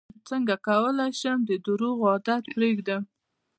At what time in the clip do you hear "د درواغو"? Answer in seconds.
1.49-2.05